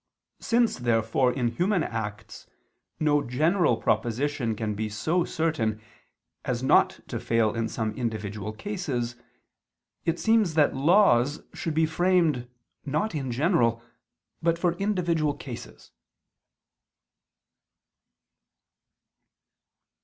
Since 0.39 0.77
therefore 0.79 1.31
in 1.31 1.49
human 1.57 1.83
acts 1.83 2.47
no 2.99 3.21
general 3.21 3.77
proposition 3.77 4.55
can 4.55 4.73
be 4.73 4.89
so 4.89 5.23
certain 5.25 5.79
as 6.43 6.63
not 6.63 7.01
to 7.07 7.19
fail 7.19 7.53
in 7.53 7.69
some 7.69 7.91
individual 7.91 8.51
cases, 8.51 9.15
it 10.03 10.17
seems 10.17 10.55
that 10.55 10.75
laws 10.75 11.41
should 11.53 11.75
be 11.75 11.85
framed 11.85 12.49
not 12.83 13.13
in 13.13 13.31
general 13.31 13.83
but 14.41 14.57
for 14.57 14.73
individual 14.77 15.35
cases. 15.35 15.91